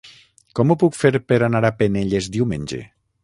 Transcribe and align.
Com 0.59 0.71
ho 0.71 0.77
puc 0.83 0.97
fer 1.01 1.11
per 1.33 1.37
anar 1.49 1.63
a 1.69 1.73
Penelles 1.83 2.31
diumenge? 2.39 2.81